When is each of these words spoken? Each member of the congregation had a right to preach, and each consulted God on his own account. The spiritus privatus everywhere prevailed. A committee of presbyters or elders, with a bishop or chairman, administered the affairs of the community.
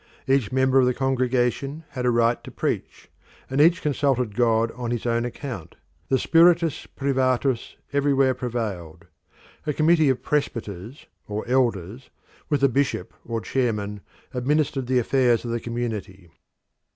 Each 0.27 0.51
member 0.51 0.79
of 0.79 0.87
the 0.87 0.95
congregation 0.95 1.83
had 1.89 2.07
a 2.07 2.09
right 2.09 2.43
to 2.43 2.49
preach, 2.49 3.07
and 3.51 3.61
each 3.61 3.83
consulted 3.83 4.33
God 4.35 4.71
on 4.71 4.89
his 4.89 5.05
own 5.05 5.25
account. 5.25 5.75
The 6.09 6.17
spiritus 6.17 6.87
privatus 6.87 7.75
everywhere 7.93 8.33
prevailed. 8.33 9.05
A 9.67 9.73
committee 9.73 10.09
of 10.09 10.23
presbyters 10.23 11.05
or 11.27 11.47
elders, 11.47 12.09
with 12.49 12.63
a 12.63 12.67
bishop 12.67 13.13
or 13.23 13.41
chairman, 13.41 14.01
administered 14.33 14.87
the 14.87 14.97
affairs 14.97 15.45
of 15.45 15.51
the 15.51 15.59
community. 15.59 16.31